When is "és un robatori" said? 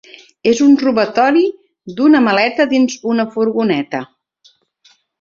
0.51-1.43